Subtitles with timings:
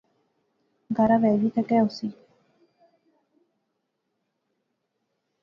[0.95, 2.07] گارا وہے وی تے کہہ ہوسی